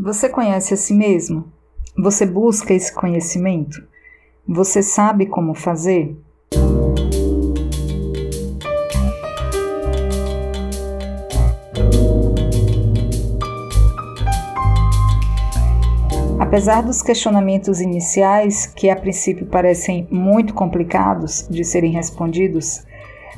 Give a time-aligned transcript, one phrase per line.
[0.00, 1.46] Você conhece a si mesmo?
[1.98, 3.82] Você busca esse conhecimento?
[4.46, 6.16] Você sabe como fazer?
[16.38, 22.84] Apesar dos questionamentos iniciais, que a princípio parecem muito complicados de serem respondidos,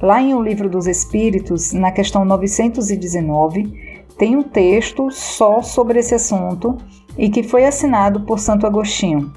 [0.00, 3.85] lá em O Livro dos Espíritos, na questão 919,
[4.18, 6.76] tem um texto só sobre esse assunto
[7.18, 9.32] e que foi assinado por Santo Agostinho.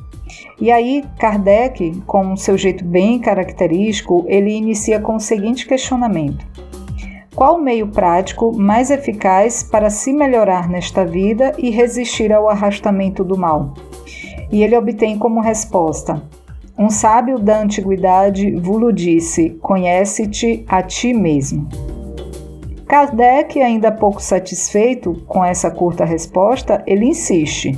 [0.60, 6.46] E aí, Kardec, com seu jeito bem característico, ele inicia com o seguinte questionamento:
[7.36, 13.24] Qual o meio prático mais eficaz para se melhorar nesta vida e resistir ao arrastamento
[13.24, 13.74] do mal?
[14.52, 16.22] E ele obtém como resposta:
[16.78, 21.68] Um sábio da antiguidade vulo disse: Conhece-te a ti mesmo.
[22.90, 27.78] Kardec, ainda pouco satisfeito com essa curta resposta, ele insiste.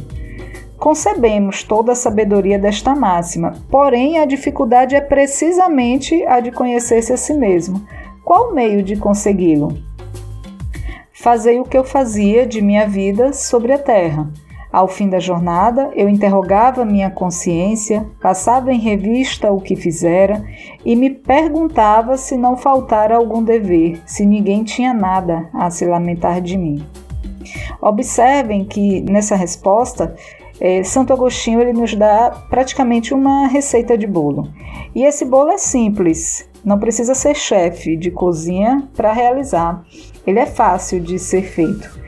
[0.78, 7.18] Concebemos toda a sabedoria desta máxima, porém a dificuldade é precisamente a de conhecer-se a
[7.18, 7.86] si mesmo.
[8.24, 9.78] Qual o meio de consegui-lo?
[11.12, 14.32] Fazei o que eu fazia de minha vida sobre a terra
[14.72, 20.44] ao fim da jornada, eu interrogava minha consciência, passava em revista o que fizera
[20.86, 26.40] e me perguntava se não faltara algum dever, se ninguém tinha nada a se lamentar
[26.40, 26.86] de mim.
[27.82, 30.16] Observem que nessa resposta,
[30.60, 34.48] eh, Santo Agostinho ele nos dá praticamente uma receita de bolo.
[34.96, 39.84] E esse bolo é simples, não precisa ser chefe de cozinha para realizar.
[40.26, 42.00] Ele é fácil de ser feito.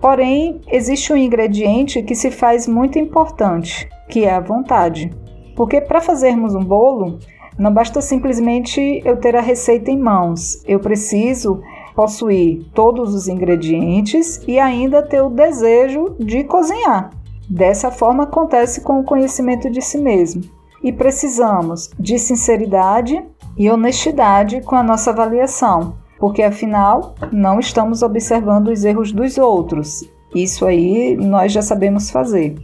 [0.00, 5.10] Porém, existe um ingrediente que se faz muito importante, que é a vontade.
[5.56, 7.18] Porque para fazermos um bolo,
[7.58, 10.62] não basta simplesmente eu ter a receita em mãos.
[10.66, 11.60] Eu preciso
[11.96, 17.10] possuir todos os ingredientes e ainda ter o desejo de cozinhar.
[17.50, 20.42] Dessa forma acontece com o conhecimento de si mesmo.
[20.80, 23.20] E precisamos de sinceridade
[23.56, 30.08] e honestidade com a nossa avaliação porque afinal não estamos observando os erros dos outros.
[30.34, 32.56] Isso aí nós já sabemos fazer.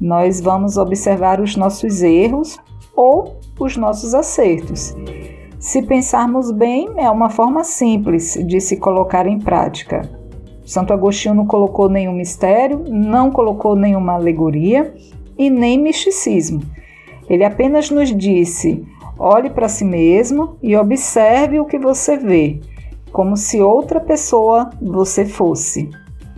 [0.00, 2.58] Nós vamos observar os nossos erros
[2.94, 4.94] ou os nossos acertos.
[5.58, 10.02] Se pensarmos bem, é uma forma simples de se colocar em prática.
[10.64, 14.94] Santo Agostinho não colocou nenhum mistério, não colocou nenhuma alegoria
[15.36, 16.60] e nem misticismo.
[17.28, 18.84] Ele apenas nos disse:
[19.18, 22.60] olhe para si mesmo e observe o que você vê
[23.12, 25.90] como se outra pessoa você fosse.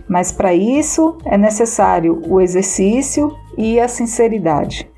[0.07, 4.89] Mas para isso é necessário o exercício e a sinceridade.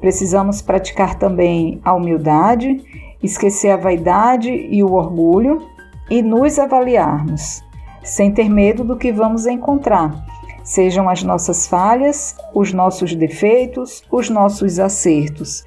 [0.00, 2.82] Precisamos praticar também a humildade,
[3.22, 5.66] esquecer a vaidade e o orgulho
[6.10, 7.62] e nos avaliarmos,
[8.02, 10.24] sem ter medo do que vamos encontrar,
[10.62, 15.64] sejam as nossas falhas, os nossos defeitos, os nossos acertos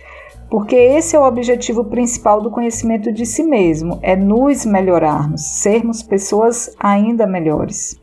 [0.50, 6.02] porque esse é o objetivo principal do conhecimento de si mesmo, é nos melhorarmos, sermos
[6.02, 8.00] pessoas ainda melhores.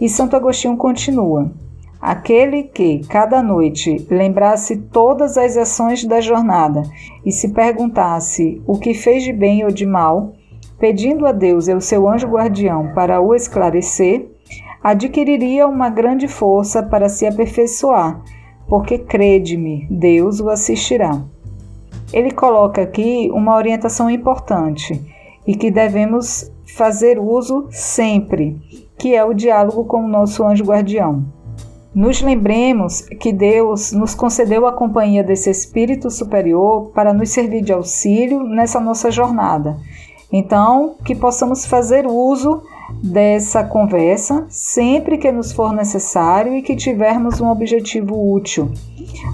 [0.00, 1.50] E Santo Agostinho continua:
[1.98, 6.82] Aquele que, cada noite, lembrasse todas as ações da jornada
[7.24, 10.34] e se perguntasse o que fez de bem ou de mal,
[10.78, 14.28] pedindo a Deus e ao seu anjo guardião para o esclarecer,
[14.82, 18.22] adquiriria uma grande força para se aperfeiçoar,
[18.68, 21.22] porque crede-me, Deus o assistirá.
[22.12, 25.00] Ele coloca aqui uma orientação importante
[25.46, 28.60] e que devemos fazer uso sempre,
[28.98, 31.24] que é o diálogo com o nosso anjo guardião.
[31.94, 37.72] Nos lembremos que Deus nos concedeu a companhia desse Espírito Superior para nos servir de
[37.72, 39.76] auxílio nessa nossa jornada
[40.36, 42.60] então, que possamos fazer uso
[43.00, 48.68] dessa conversa sempre que nos for necessário e que tivermos um objetivo útil.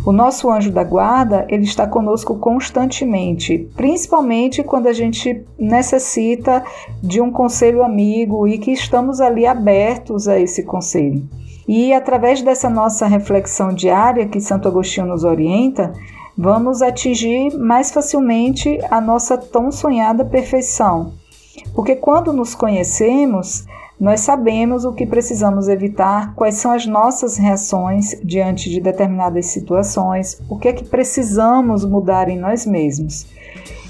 [0.05, 6.63] O nosso anjo da guarda, ele está conosco constantemente, principalmente quando a gente necessita
[7.03, 11.27] de um conselho amigo e que estamos ali abertos a esse conselho.
[11.67, 15.95] E através dessa nossa reflexão diária que Santo Agostinho nos orienta,
[16.37, 21.13] vamos atingir mais facilmente a nossa tão sonhada perfeição.
[21.75, 23.65] Porque quando nos conhecemos,
[24.01, 30.41] nós sabemos o que precisamos evitar, quais são as nossas reações diante de determinadas situações,
[30.49, 33.27] o que é que precisamos mudar em nós mesmos.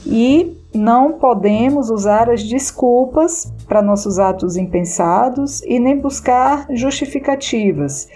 [0.05, 8.09] E não podemos usar as desculpas para nossos atos impensados e nem buscar justificativas.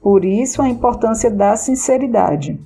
[0.00, 2.60] Por isso, a importância da sinceridade.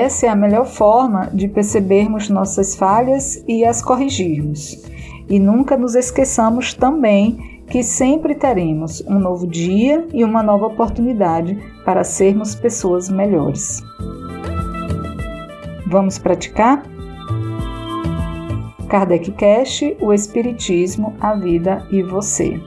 [0.00, 4.82] Essa é a melhor forma de percebermos nossas falhas e as corrigirmos.
[5.28, 11.54] E nunca nos esqueçamos também que sempre teremos um novo dia e uma nova oportunidade
[11.84, 13.82] para sermos pessoas melhores.
[15.86, 16.82] Vamos praticar?
[18.88, 22.58] Kardec Cash, o Espiritismo, a Vida e Você.